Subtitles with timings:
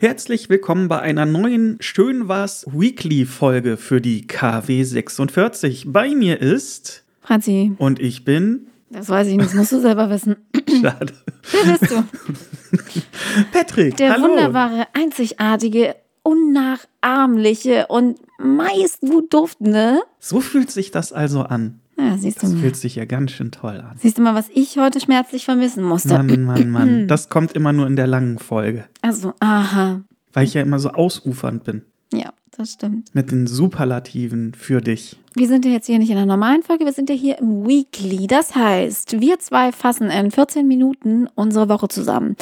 [0.00, 5.86] Herzlich willkommen bei einer neuen Schön was Weekly Folge für die KW 46.
[5.88, 7.72] Bei mir ist Franzi.
[7.78, 8.68] Und ich bin.
[8.90, 10.36] Das weiß ich nicht, das musst du selber wissen.
[10.80, 11.12] Schade.
[11.50, 12.04] Wer bist du?
[13.52, 13.96] Patrick.
[13.96, 14.28] Der hallo.
[14.28, 20.02] wunderbare, einzigartige, unnachahmliche und meist gut duftende.
[20.20, 21.80] So fühlt sich das also an.
[21.98, 22.62] Ja, siehst Das du mal.
[22.62, 23.96] fühlt sich ja ganz schön toll an.
[23.98, 26.14] Siehst du mal, was ich heute schmerzlich vermissen musste.
[26.14, 27.08] Mann, Mann, Mann.
[27.08, 28.84] Das kommt immer nur in der langen Folge.
[29.02, 30.02] Also, aha.
[30.32, 31.82] Weil ich ja immer so ausufernd bin.
[32.12, 33.14] Ja, das stimmt.
[33.14, 35.16] Mit den Superlativen für dich.
[35.34, 37.66] Wir sind ja jetzt hier nicht in einer normalen Folge, wir sind ja hier im
[37.66, 38.26] Weekly.
[38.26, 42.36] Das heißt, wir zwei fassen in 14 Minuten unsere Woche zusammen.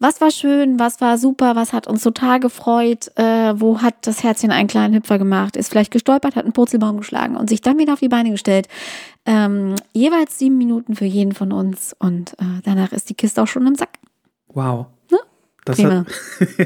[0.00, 4.22] Was war schön, was war super, was hat uns total gefreut, äh, wo hat das
[4.22, 7.78] Herzchen einen kleinen Hüpfer gemacht, ist vielleicht gestolpert, hat einen Purzelbaum geschlagen und sich dann
[7.78, 8.68] wieder auf die Beine gestellt.
[9.26, 13.48] Ähm, jeweils sieben Minuten für jeden von uns und äh, danach ist die Kiste auch
[13.48, 13.90] schon im Sack.
[14.54, 14.86] Wow.
[15.10, 15.18] Ne?
[15.64, 16.06] Das, hat,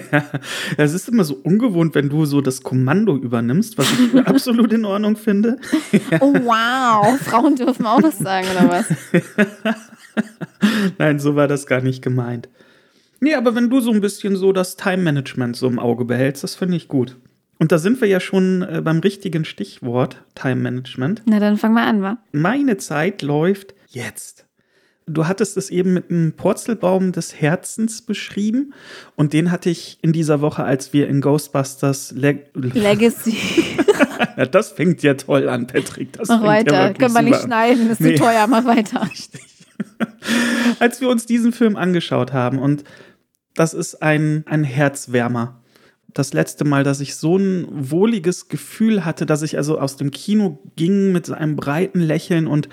[0.77, 4.85] das ist immer so ungewohnt, wenn du so das Kommando übernimmst, was ich absolut in
[4.85, 5.57] Ordnung finde.
[6.20, 8.87] Oh wow, Frauen dürfen auch was sagen oder was?
[10.98, 12.48] Nein, so war das gar nicht gemeint.
[13.23, 16.56] Nee, aber wenn du so ein bisschen so das Time-Management so im Auge behältst, das
[16.56, 17.17] finde ich gut.
[17.61, 21.23] Und da sind wir ja schon äh, beim richtigen Stichwort, Time-Management.
[21.27, 22.19] Na dann fangen wir an, wa?
[22.33, 24.47] Meine Zeit läuft jetzt.
[25.06, 28.75] Du hattest es eben mit einem Purzelbaum des Herzens beschrieben
[29.14, 33.36] und den hatte ich in dieser Woche, als wir in Ghostbusters Leg Legacy.
[34.36, 36.12] Ja, das fängt ja toll an, Patrick.
[36.14, 36.73] Das Mach Ja weiter.
[36.89, 38.17] wirklich Können wir nicht schneiden, ist Nee.
[38.17, 39.09] zu teuer, mach weiter.
[40.81, 42.59] als wir uns diesen Film angeschaut haben.
[42.59, 42.83] Und
[43.55, 45.61] das ist ein, ein Herzwärmer.
[46.14, 50.11] Das letzte Mal, dass ich so ein wohliges Gefühl hatte, dass ich also aus dem
[50.11, 52.69] Kino ging mit einem breiten Lächeln und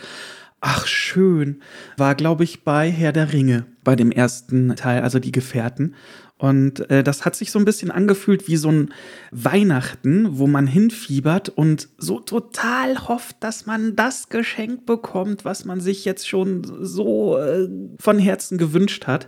[0.61, 1.61] ach schön,
[1.97, 5.95] war, glaube ich, bei Herr der Ringe, bei dem ersten Teil, also die Gefährten.
[6.38, 8.94] Und äh, das hat sich so ein bisschen angefühlt wie so ein
[9.31, 15.81] Weihnachten, wo man hinfiebert und so total hofft, dass man das Geschenk bekommt, was man
[15.81, 17.68] sich jetzt schon so äh,
[18.00, 19.28] von Herzen gewünscht hat.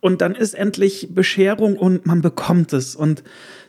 [0.00, 2.94] Und dann ist endlich Bescherung und man bekommt es.
[2.94, 3.24] Und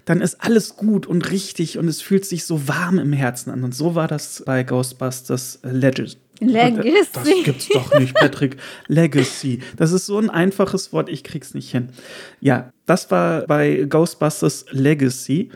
[0.06, 3.64] dann ist alles gut und richtig und es fühlt sich so warm im Herzen an.
[3.64, 6.18] Und so war das bei Ghostbusters Legend.
[6.40, 7.10] Legacy.
[7.14, 8.58] Das gibt's doch nicht, Patrick.
[8.88, 9.60] Legacy.
[9.76, 11.90] Das ist so ein einfaches Wort, ich krieg's nicht hin.
[12.40, 15.52] Ja, das war bei Ghostbusters Legacy.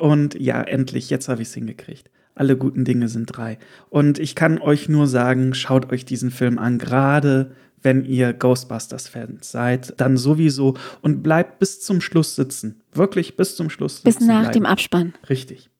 [0.00, 2.10] Und ja, endlich, jetzt habe ich's hingekriegt.
[2.34, 3.58] Alle guten Dinge sind drei.
[3.90, 7.52] Und ich kann euch nur sagen, schaut euch diesen Film an, gerade
[7.82, 12.80] wenn ihr Ghostbusters-Fans seid, dann sowieso und bleibt bis zum Schluss sitzen.
[12.92, 14.52] Wirklich bis zum Schluss Bis sitzen nach bleiben.
[14.54, 15.14] dem Abspann.
[15.28, 15.70] Richtig.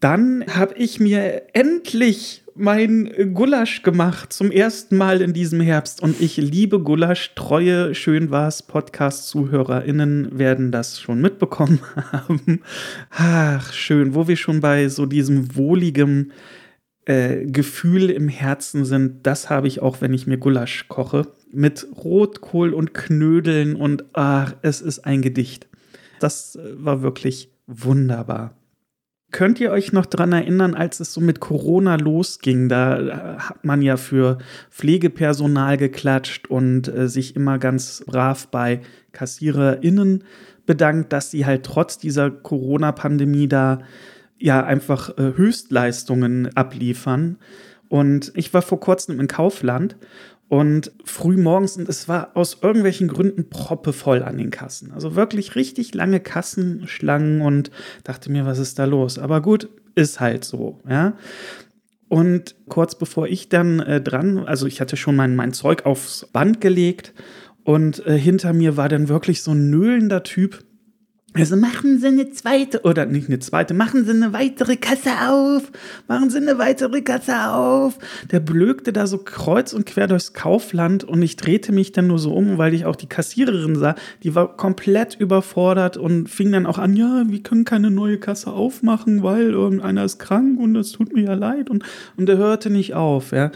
[0.00, 6.02] Dann habe ich mir endlich mein Gulasch gemacht, zum ersten Mal in diesem Herbst.
[6.02, 7.34] Und ich liebe Gulasch.
[7.34, 11.80] Treue Schön war's Podcast-ZuhörerInnen werden das schon mitbekommen
[12.12, 12.62] haben.
[13.10, 16.32] Ach, schön, wo wir schon bei so diesem wohligen
[17.04, 19.26] äh, Gefühl im Herzen sind.
[19.26, 21.26] Das habe ich auch, wenn ich mir Gulasch koche.
[21.50, 25.66] Mit Rotkohl und Knödeln und ach, es ist ein Gedicht.
[26.20, 28.56] Das äh, war wirklich wunderbar.
[29.32, 32.68] Könnt ihr euch noch dran erinnern, als es so mit Corona losging?
[32.68, 34.38] Da äh, hat man ja für
[34.70, 40.24] Pflegepersonal geklatscht und äh, sich immer ganz brav bei KassiererInnen
[40.66, 43.80] bedankt, dass sie halt trotz dieser Corona-Pandemie da
[44.42, 47.38] ja einfach äh, Höchstleistungen abliefern.
[47.88, 49.96] Und ich war vor kurzem in Kaufland
[50.48, 54.92] und früh morgens und es war aus irgendwelchen Gründen proppevoll an den Kassen.
[54.92, 57.70] Also wirklich richtig lange Kassenschlangen und
[58.04, 59.18] dachte mir, was ist da los?
[59.18, 61.14] Aber gut, ist halt so, ja.
[62.08, 66.26] Und kurz bevor ich dann äh, dran, also ich hatte schon mein, mein Zeug aufs
[66.30, 67.14] Band gelegt
[67.64, 70.64] und äh, hinter mir war dann wirklich so ein nöhlender Typ.
[71.34, 75.72] Also machen Sie eine zweite, oder nicht eine zweite, machen Sie eine weitere Kasse auf,
[76.06, 77.98] machen Sie eine weitere Kasse auf.
[78.30, 82.18] Der blökte da so kreuz und quer durchs Kaufland und ich drehte mich dann nur
[82.18, 86.66] so um, weil ich auch die Kassiererin sah, die war komplett überfordert und fing dann
[86.66, 90.92] auch an, ja, wir können keine neue Kasse aufmachen, weil irgendeiner ist krank und das
[90.92, 91.82] tut mir ja leid und,
[92.18, 93.50] und er hörte nicht auf, ja.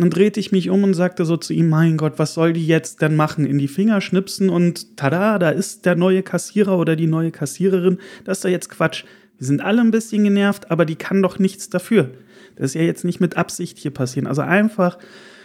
[0.00, 2.66] Dann drehte ich mich um und sagte so zu ihm, mein Gott, was soll die
[2.66, 3.44] jetzt denn machen?
[3.44, 7.98] In die Finger schnipsen und tada, da ist der neue Kassierer oder die neue Kassiererin.
[8.24, 9.04] Das ist doch jetzt Quatsch.
[9.36, 12.12] Wir sind alle ein bisschen genervt, aber die kann doch nichts dafür.
[12.56, 14.26] Das ist ja jetzt nicht mit Absicht hier passieren.
[14.26, 14.96] Also einfach,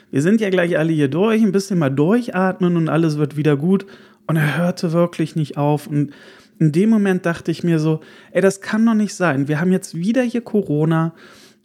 [0.09, 3.57] wir sind ja gleich alle hier durch, ein bisschen mal durchatmen und alles wird wieder
[3.57, 3.85] gut.
[4.25, 5.85] Und er hörte wirklich nicht auf.
[5.85, 6.13] Und
[6.59, 7.99] in dem Moment dachte ich mir so,
[8.31, 9.49] ey, das kann doch nicht sein.
[9.49, 11.13] Wir haben jetzt wieder hier Corona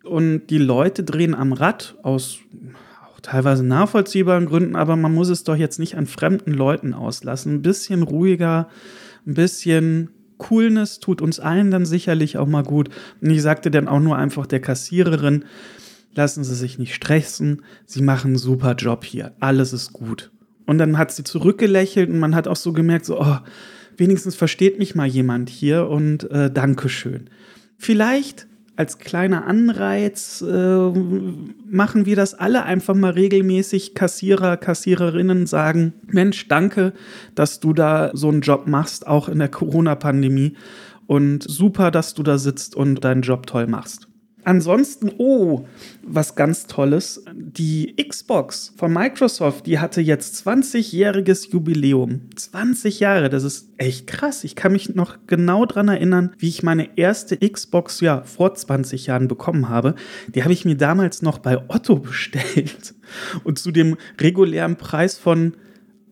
[0.05, 2.39] und die Leute drehen am Rad aus
[3.23, 7.55] teilweise nachvollziehbaren Gründen, aber man muss es doch jetzt nicht an fremden Leuten auslassen.
[7.55, 8.69] Ein bisschen ruhiger
[9.27, 12.89] ein bisschen Coolness tut uns allen dann sicherlich auch mal gut.
[13.21, 15.45] Und ich sagte dann auch nur einfach der Kassiererin,
[16.15, 20.31] lassen Sie sich nicht stressen, Sie machen einen super Job hier, alles ist gut.
[20.67, 23.39] Und dann hat sie zurückgelächelt und man hat auch so gemerkt, so, oh,
[23.97, 27.29] wenigstens versteht mich mal jemand hier und äh, Dankeschön.
[27.77, 28.47] Vielleicht
[28.81, 30.91] als kleiner Anreiz äh,
[31.71, 33.95] machen wir das alle einfach mal regelmäßig.
[33.95, 36.95] Kassierer, Kassiererinnen sagen, Mensch, danke,
[37.35, 40.57] dass du da so einen Job machst, auch in der Corona-Pandemie.
[41.07, 44.09] Und super, dass du da sitzt und deinen Job toll machst.
[44.45, 45.67] Ansonsten, oh,
[46.03, 47.25] was ganz Tolles.
[47.35, 52.23] Die Xbox von Microsoft, die hatte jetzt 20-jähriges Jubiläum.
[52.35, 54.45] 20 Jahre, das ist echt krass.
[54.45, 59.07] Ich kann mich noch genau daran erinnern, wie ich meine erste Xbox ja vor 20
[59.07, 59.95] Jahren bekommen habe.
[60.29, 62.95] Die habe ich mir damals noch bei Otto bestellt.
[63.45, 65.55] Und zu dem regulären Preis von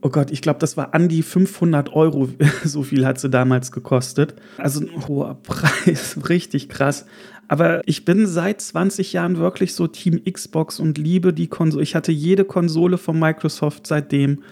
[0.00, 2.28] Oh Gott, ich glaube, das war an die 500 Euro.
[2.64, 4.34] so viel hat sie damals gekostet.
[4.56, 7.06] Also ein hoher Preis, richtig krass.
[7.48, 11.82] Aber ich bin seit 20 Jahren wirklich so Team Xbox und liebe die Konsole.
[11.82, 14.42] Ich hatte jede Konsole von Microsoft seitdem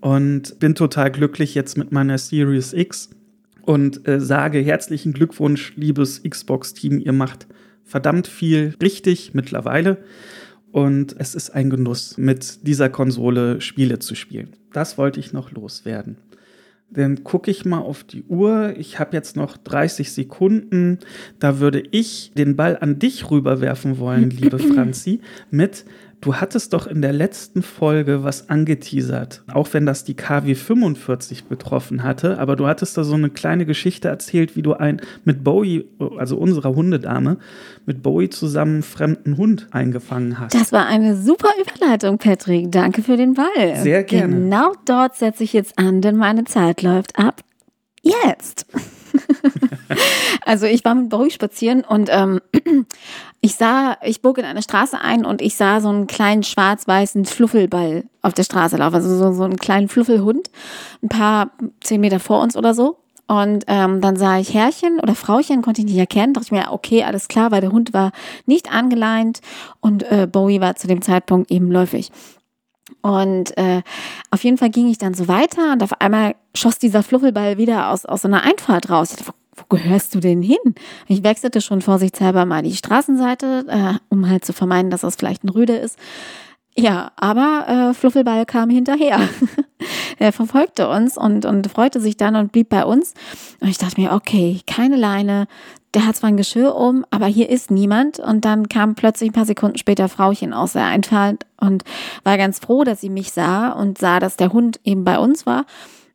[0.00, 3.10] und bin total glücklich jetzt mit meiner Series X
[3.62, 6.98] und äh, sage herzlichen Glückwunsch, liebes Xbox-Team.
[6.98, 7.46] Ihr macht
[7.84, 9.98] verdammt viel richtig mittlerweile.
[10.74, 14.54] Und es ist ein Genuss, mit dieser Konsole Spiele zu spielen.
[14.72, 16.16] Das wollte ich noch loswerden.
[16.90, 18.74] Dann gucke ich mal auf die Uhr.
[18.76, 20.98] Ich habe jetzt noch 30 Sekunden.
[21.38, 25.84] Da würde ich den Ball an dich rüberwerfen wollen, liebe Franzi, mit
[26.24, 31.44] Du hattest doch in der letzten Folge was angeteasert, auch wenn das die KW 45
[31.44, 35.44] betroffen hatte, aber du hattest da so eine kleine Geschichte erzählt, wie du ein mit
[35.44, 35.84] Bowie,
[36.16, 37.36] also unserer Hundedame,
[37.84, 40.54] mit Bowie zusammen fremden Hund eingefangen hast.
[40.54, 42.72] Das war eine super Überleitung, Patrick.
[42.72, 43.76] Danke für den Ball.
[43.76, 44.34] Sehr gerne.
[44.34, 47.42] Genau dort setze ich jetzt an, denn meine Zeit läuft ab.
[48.00, 48.64] Jetzt.
[50.46, 52.40] also ich war mit Bowie spazieren und ähm,
[53.40, 57.24] ich sah, ich bog in eine Straße ein und ich sah so einen kleinen schwarz-weißen
[57.24, 60.50] Fluffelball auf der Straße laufen, also so, so einen kleinen Fluffelhund,
[61.02, 61.50] ein paar
[61.80, 62.98] zehn Meter vor uns oder so.
[63.26, 66.34] Und ähm, dann sah ich Herrchen oder Frauchen, konnte ich nicht erkennen.
[66.34, 68.12] Dachte ich mir, okay, alles klar, weil der Hund war
[68.44, 69.40] nicht angeleint
[69.80, 72.10] und äh, Bowie war zu dem Zeitpunkt eben läufig.
[73.00, 73.82] Und äh,
[74.30, 77.90] auf jeden Fall ging ich dann so weiter und auf einmal schoss dieser Fluffelball wieder
[77.90, 79.12] aus, aus so einer Einfahrt raus.
[79.12, 79.32] Ich dachte,
[79.74, 80.74] gehörst du denn hin?
[81.08, 85.44] Ich wechselte schon vorsichtshalber mal die Straßenseite, äh, um halt zu vermeiden, dass das vielleicht
[85.44, 85.98] ein Rüde ist.
[86.76, 89.20] Ja, aber äh, Fluffelball kam hinterher.
[90.18, 93.14] er verfolgte uns und, und freute sich dann und blieb bei uns.
[93.60, 95.46] Und ich dachte mir, okay, keine Leine,
[95.94, 98.18] der hat zwar ein Geschirr um, aber hier ist niemand.
[98.18, 101.84] Und dann kam plötzlich ein paar Sekunden später Frauchen aus der Einfahrt und
[102.24, 105.46] war ganz froh, dass sie mich sah und sah, dass der Hund eben bei uns
[105.46, 105.66] war.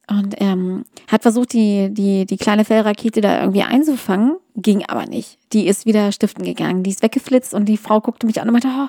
[0.09, 5.38] Und ähm, hat versucht, die, die, die kleine Fellrakete da irgendwie einzufangen, ging aber nicht.
[5.53, 8.53] Die ist wieder stiften gegangen, die ist weggeflitzt und die Frau guckte mich an und
[8.53, 8.88] meinte, oh,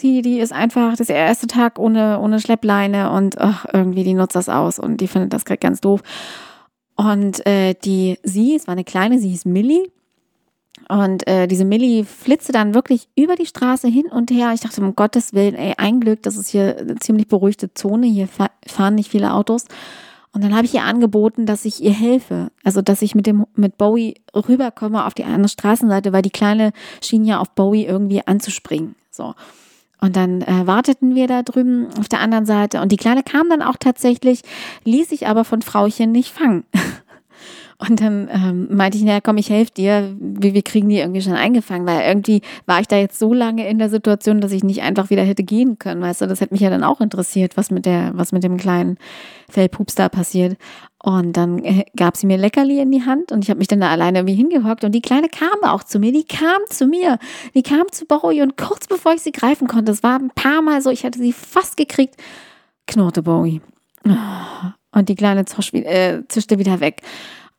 [0.00, 4.02] die, die ist einfach, das ist der erste Tag ohne, ohne Schleppleine und ach, irgendwie,
[4.02, 6.00] die nutzt das aus und die findet das gerade ganz doof.
[6.96, 9.90] Und äh, die, sie, es war eine kleine, sie hieß Millie,
[10.88, 14.52] und äh, diese Millie flitzte dann wirklich über die Straße hin und her.
[14.54, 18.06] Ich dachte, um Gottes Willen, ey, ein Glück, das ist hier eine ziemlich beruhigte Zone.
[18.06, 19.64] Hier fahren nicht viele Autos.
[20.36, 22.50] Und dann habe ich ihr angeboten, dass ich ihr helfe.
[22.62, 26.72] Also, dass ich mit dem, mit Bowie rüberkomme auf die andere Straßenseite, weil die Kleine
[27.02, 28.96] schien ja auf Bowie irgendwie anzuspringen.
[29.10, 29.34] So.
[29.98, 32.82] Und dann äh, warteten wir da drüben auf der anderen Seite.
[32.82, 34.42] Und die Kleine kam dann auch tatsächlich,
[34.84, 36.64] ließ sich aber von Frauchen nicht fangen.
[37.78, 40.16] Und dann ähm, meinte ich, naja, komm, ich helfe dir.
[40.18, 43.68] Wir, wir kriegen die irgendwie schon eingefangen, weil irgendwie war ich da jetzt so lange
[43.68, 46.00] in der Situation, dass ich nicht einfach wieder hätte gehen können.
[46.00, 48.56] Weißt du, das hätte mich ja dann auch interessiert, was mit der, was mit dem
[48.56, 48.96] kleinen
[49.50, 50.56] Fellpups da passiert.
[51.02, 53.80] Und dann äh, gab sie mir Leckerli in die Hand und ich habe mich dann
[53.80, 57.18] da alleine irgendwie hingehockt und die Kleine kam auch zu mir, die kam zu mir,
[57.54, 60.62] die kam zu Bowie und kurz bevor ich sie greifen konnte, es war ein paar
[60.62, 62.16] Mal so, ich hatte sie fast gekriegt,
[62.86, 63.60] knurrte Bowie.
[64.92, 67.02] Und die Kleine äh, zischte wieder weg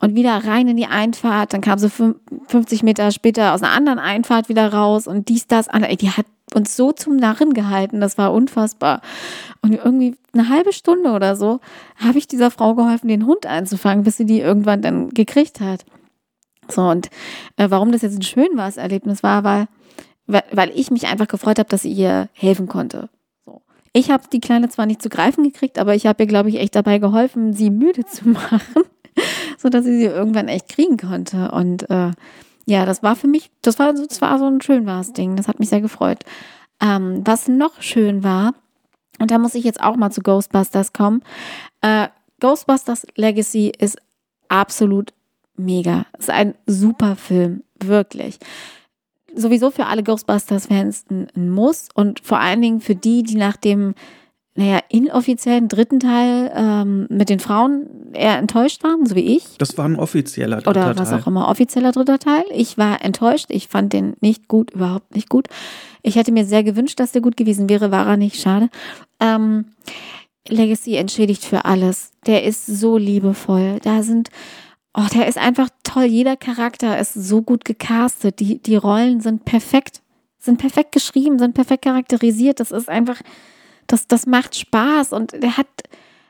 [0.00, 1.52] und wieder rein in die Einfahrt.
[1.52, 5.68] Dann kam sie 50 Meter später aus einer anderen Einfahrt wieder raus und dies, das,
[5.68, 5.96] andere.
[5.96, 9.00] Die hat uns so zum Narren gehalten, das war unfassbar.
[9.60, 11.60] Und irgendwie eine halbe Stunde oder so
[11.96, 15.84] habe ich dieser Frau geholfen, den Hund einzufangen, bis sie die irgendwann dann gekriegt hat.
[16.70, 17.08] So, und
[17.56, 19.68] äh, warum das jetzt ein schön war, Erlebnis war, weil,
[20.26, 23.08] weil ich mich einfach gefreut habe, dass sie ihr helfen konnte.
[23.94, 26.56] Ich habe die Kleine zwar nicht zu greifen gekriegt, aber ich habe ihr, glaube ich,
[26.56, 28.84] echt dabei geholfen, sie müde zu machen
[29.58, 31.50] so dass ich sie irgendwann echt kriegen konnte.
[31.50, 32.12] Und äh,
[32.64, 35.36] ja, das war für mich, das war, das war so ein schön war's Ding.
[35.36, 36.20] Das hat mich sehr gefreut.
[36.80, 38.54] Ähm, was noch schön war,
[39.18, 41.22] und da muss ich jetzt auch mal zu Ghostbusters kommen.
[41.80, 42.08] Äh,
[42.40, 43.98] Ghostbusters Legacy ist
[44.48, 45.12] absolut
[45.56, 46.06] mega.
[46.18, 48.38] Ist ein super Film, wirklich.
[49.34, 53.94] Sowieso für alle Ghostbusters-Fans ein Muss und vor allen Dingen für die, die nach dem
[54.58, 59.44] naja, inoffiziellen dritten Teil ähm, mit den Frauen eher enttäuscht waren, so wie ich.
[59.58, 60.98] Das war ein offizieller dritter Oder Teil.
[60.98, 62.42] was auch immer, offizieller dritter Teil.
[62.52, 63.46] Ich war enttäuscht.
[63.50, 65.46] Ich fand den nicht gut, überhaupt nicht gut.
[66.02, 68.68] Ich hätte mir sehr gewünscht, dass der gut gewesen wäre, war er nicht, schade.
[69.20, 69.66] Ähm,
[70.48, 72.10] Legacy entschädigt für alles.
[72.26, 73.78] Der ist so liebevoll.
[73.84, 74.28] Da sind,
[74.92, 76.06] oh, der ist einfach toll.
[76.06, 78.40] Jeder Charakter ist so gut gecastet.
[78.40, 80.02] Die, die Rollen sind perfekt,
[80.36, 82.58] sind perfekt geschrieben, sind perfekt charakterisiert.
[82.58, 83.20] Das ist einfach,
[83.88, 85.66] das, das macht Spaß und der hat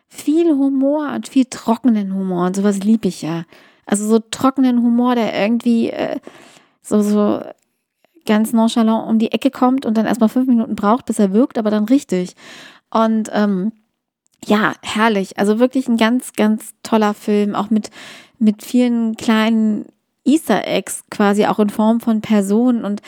[0.08, 3.44] viel Humor und viel trockenen Humor und sowas liebe ich ja.
[3.84, 6.18] Also so trockenen Humor, der irgendwie äh,
[6.82, 7.42] so, so
[8.26, 11.58] ganz nonchalant um die Ecke kommt und dann erstmal fünf Minuten braucht, bis er wirkt,
[11.58, 12.34] aber dann richtig.
[12.90, 13.72] Und ähm,
[14.44, 15.38] ja, herrlich.
[15.38, 17.90] Also wirklich ein ganz, ganz toller Film, auch mit,
[18.38, 19.86] mit vielen kleinen
[20.28, 23.00] Easter Eggs quasi auch in Form von Personen und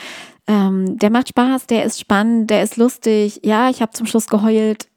[0.48, 3.40] ähm, der macht Spaß, der ist spannend, der ist lustig.
[3.44, 4.88] Ja, ich habe zum Schluss geheult.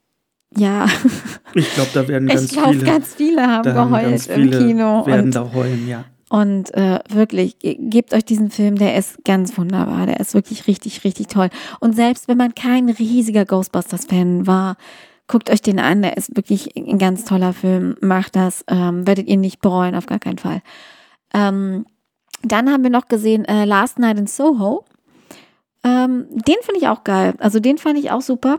[0.56, 0.86] Ja.
[1.56, 2.84] Ich glaube, da werden ich ganz glaube, viele.
[2.84, 5.06] ganz viele haben geheult ganz im viele Kino.
[5.06, 6.04] Werden Und, da heulen, ja.
[6.28, 10.06] und äh, wirklich, ge- gebt euch diesen Film, der ist ganz wunderbar.
[10.06, 11.50] Der ist wirklich richtig, richtig toll.
[11.78, 14.76] Und selbst wenn man kein riesiger Ghostbusters-Fan war,
[15.28, 16.02] guckt euch den an.
[16.02, 17.94] Der ist wirklich ein ganz toller Film.
[18.00, 18.64] Macht das.
[18.68, 20.60] Ähm, werdet ihr nicht bereuen, auf gar keinen Fall.
[21.32, 21.86] Ähm,
[22.44, 24.84] dann haben wir noch gesehen äh, Last Night in Soho.
[25.82, 27.34] Ähm, den finde ich auch geil.
[27.38, 28.58] Also den fand ich auch super.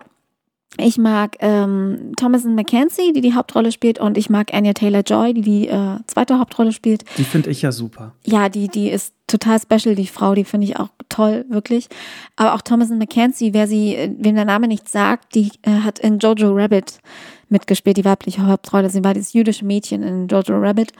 [0.77, 5.42] Ich mag ähm, Thomason McKenzie, die die Hauptrolle spielt, und ich mag Anya Taylor-Joy, die
[5.42, 7.06] die äh, zweite Hauptrolle spielt.
[7.18, 8.13] Die finde ich ja super.
[8.25, 11.88] Ja, die, die ist total special, die Frau, die finde ich auch toll, wirklich.
[12.36, 16.00] Aber auch Thomason McKenzie, wer sie, äh, wem der Name nicht sagt, die äh, hat
[16.00, 17.00] in Jojo Rabbit
[17.48, 18.89] mitgespielt, die weibliche Hauptrolle.
[18.89, 20.92] Sie war dieses jüdische Mädchen in Jojo Rabbit,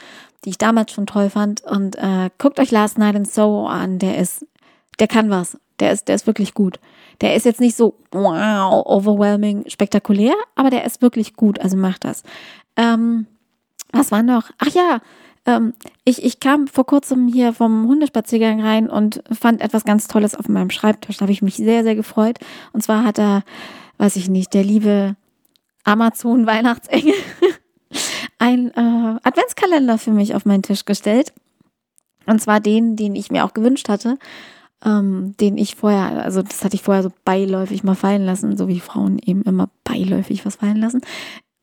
[0.46, 1.64] die ich damals schon toll fand.
[1.64, 4.46] Und äh, guckt euch Last Night in Soho an, der ist,
[5.00, 5.58] der kann was.
[5.80, 6.80] Der ist, der ist wirklich gut.
[7.22, 12.06] Der ist jetzt nicht so wow, overwhelming, spektakulär, aber der ist wirklich gut, also macht
[12.06, 12.24] das.
[12.78, 13.28] Ähm,
[13.92, 14.52] was war noch?
[14.58, 15.02] Ach ja,
[15.46, 15.74] ähm,
[16.04, 20.48] ich, ich kam vor kurzem hier vom Hundespaziergang rein und fand etwas ganz Tolles auf
[20.50, 21.18] meinem Schreibtisch.
[21.18, 22.40] Da habe ich mich sehr, sehr gefreut.
[22.74, 23.44] Und zwar hat er,
[23.98, 25.16] weiß ich nicht, der liebe
[25.84, 27.14] Amazon-Weihnachtsengel
[28.39, 31.34] ein äh, Adventskalender für mich auf meinen Tisch gestellt.
[32.25, 34.18] Und zwar den, den ich mir auch gewünscht hatte.
[34.84, 38.68] Ähm, den ich vorher, also das hatte ich vorher so beiläufig mal fallen lassen, so
[38.68, 41.01] wie Frauen eben immer beiläufig was fallen lassen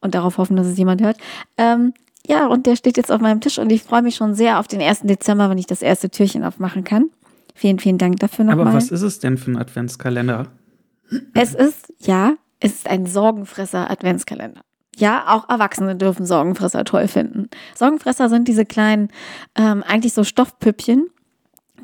[0.01, 1.19] und darauf hoffen, dass es jemand hört.
[1.57, 1.93] Ähm,
[2.27, 4.67] ja, und der steht jetzt auf meinem Tisch und ich freue mich schon sehr auf
[4.67, 5.03] den 1.
[5.03, 7.11] Dezember, wenn ich das erste Türchen aufmachen kann.
[7.55, 8.75] Vielen, vielen Dank dafür Aber nochmal.
[8.75, 10.47] was ist es denn für ein Adventskalender?
[11.35, 14.63] Es ist, ja, es ist ein Sorgenfresser-Adventskalender.
[14.97, 17.49] Ja, auch Erwachsene dürfen Sorgenfresser toll finden.
[17.75, 19.09] Sorgenfresser sind diese kleinen,
[19.57, 21.07] ähm, eigentlich so Stoffpüppchen,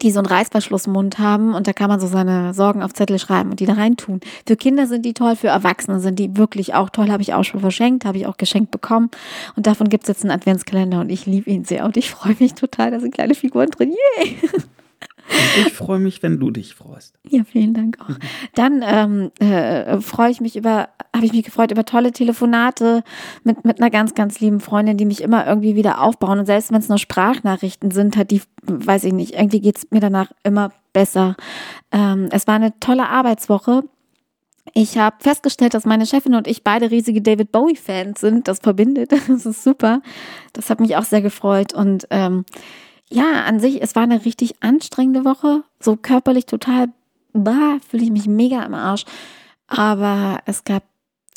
[0.03, 3.51] die so einen Reißverschlussmund haben und da kann man so seine Sorgen auf Zettel schreiben
[3.51, 4.21] und die da reintun.
[4.47, 7.11] Für Kinder sind die toll, für Erwachsene sind die wirklich auch toll.
[7.11, 9.11] Habe ich auch schon verschenkt, habe ich auch geschenkt bekommen
[9.57, 12.37] und davon gibt es jetzt einen Adventskalender und ich liebe ihn sehr und ich freue
[12.39, 13.95] mich total, da sind kleine Figuren drin.
[14.19, 14.37] Yay!
[15.29, 17.19] Und ich freue mich, wenn du dich freust.
[17.29, 18.15] Ja, vielen Dank auch.
[18.55, 23.03] Dann ähm, äh, freue ich mich über, habe ich mich gefreut über tolle Telefonate
[23.45, 26.39] mit, mit einer ganz, ganz lieben Freundin, die mich immer irgendwie wieder aufbauen.
[26.39, 29.91] Und selbst wenn es nur Sprachnachrichten sind, hat die, weiß ich nicht, irgendwie geht es
[29.91, 31.37] mir danach immer besser.
[31.93, 33.85] Ähm, es war eine tolle Arbeitswoche.
[34.75, 38.49] Ich habe festgestellt, dass meine Chefin und ich beide riesige David Bowie-Fans sind.
[38.49, 39.13] Das verbindet.
[39.29, 40.01] Das ist super.
[40.53, 41.75] Das hat mich auch sehr gefreut.
[41.75, 42.45] Und ähm,
[43.11, 45.65] ja, an sich, es war eine richtig anstrengende Woche.
[45.81, 46.89] So körperlich total,
[47.33, 49.05] bah, fühle ich mich mega im Arsch.
[49.67, 50.83] Aber es gab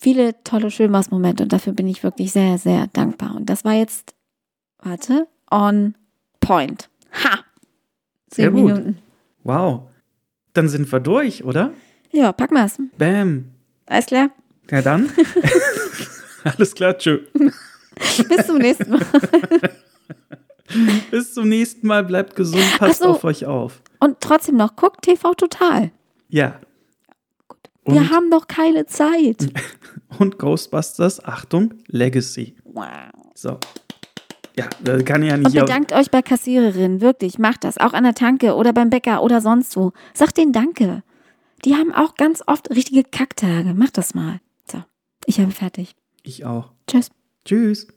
[0.02, 3.36] viele tolle Schönmaß-Momente und dafür bin ich wirklich sehr, sehr dankbar.
[3.36, 4.16] Und das war jetzt,
[4.80, 5.96] warte, on
[6.40, 6.90] point.
[7.24, 7.40] Ha!
[8.34, 8.66] Sehr Zehn gut.
[8.66, 8.98] Minuten.
[9.44, 9.90] Wow.
[10.54, 11.72] Dann sind wir durch, oder?
[12.12, 12.80] Ja, pack mal's.
[12.98, 13.52] Bam.
[13.86, 14.30] Alles klar.
[14.70, 15.10] Ja, dann.
[16.44, 17.20] Alles klar, tschö.
[18.30, 19.02] Bis zum nächsten Mal.
[21.12, 22.04] Bis zum nächsten Mal.
[22.04, 23.10] Bleibt gesund, passt so.
[23.10, 23.82] auf euch auf.
[24.00, 25.92] Und trotzdem noch, guckt TV Total.
[26.30, 26.60] Ja.
[27.86, 29.52] Wir Und, haben doch keine Zeit.
[30.20, 32.56] und Ghostbusters, Achtung, Legacy.
[32.64, 32.86] Wow.
[33.34, 33.58] So.
[34.58, 35.56] Ja, da kann ja Und nicht.
[35.60, 37.78] bedankt euch bei Kassiererinnen, wirklich, macht das.
[37.78, 39.94] Auch an der Tanke oder beim Bäcker oder sonst wo.
[40.14, 41.04] Sagt denen Danke.
[41.66, 43.74] Die haben auch ganz oft richtige Kacktage.
[43.74, 44.40] Macht das mal.
[44.70, 44.84] So,
[45.26, 45.96] ich habe fertig.
[46.24, 46.72] Ich auch.
[46.88, 47.10] Tschüss.
[47.46, 47.88] Tschüss.